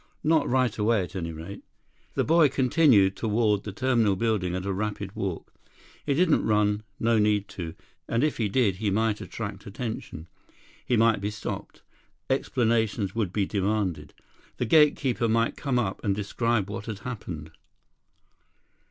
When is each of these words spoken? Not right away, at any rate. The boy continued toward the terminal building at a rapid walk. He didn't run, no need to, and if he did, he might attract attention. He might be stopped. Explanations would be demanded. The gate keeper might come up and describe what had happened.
Not 0.23 0.49
right 0.49 0.75
away, 0.79 1.03
at 1.03 1.15
any 1.15 1.31
rate. 1.31 1.63
The 2.15 2.23
boy 2.23 2.49
continued 2.49 3.15
toward 3.15 3.61
the 3.65 3.71
terminal 3.71 4.15
building 4.15 4.55
at 4.55 4.65
a 4.65 4.73
rapid 4.73 5.15
walk. 5.15 5.53
He 6.07 6.15
didn't 6.15 6.43
run, 6.43 6.81
no 6.99 7.19
need 7.19 7.47
to, 7.49 7.75
and 8.07 8.23
if 8.23 8.37
he 8.37 8.49
did, 8.49 8.77
he 8.77 8.89
might 8.89 9.21
attract 9.21 9.67
attention. 9.67 10.27
He 10.83 10.97
might 10.97 11.21
be 11.21 11.29
stopped. 11.29 11.83
Explanations 12.31 13.13
would 13.13 13.31
be 13.31 13.45
demanded. 13.45 14.15
The 14.57 14.65
gate 14.65 14.95
keeper 14.95 15.27
might 15.29 15.55
come 15.55 15.77
up 15.77 16.03
and 16.03 16.15
describe 16.15 16.67
what 16.67 16.87
had 16.87 16.97
happened. 17.05 17.51